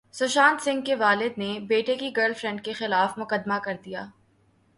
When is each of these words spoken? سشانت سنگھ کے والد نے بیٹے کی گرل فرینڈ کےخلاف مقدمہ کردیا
سشانت 0.13 0.61
سنگھ 0.61 0.85
کے 0.85 0.95
والد 0.95 1.37
نے 1.37 1.59
بیٹے 1.59 1.95
کی 1.95 2.11
گرل 2.17 2.33
فرینڈ 2.33 2.61
کےخلاف 2.61 3.17
مقدمہ 3.17 3.59
کردیا 3.63 4.05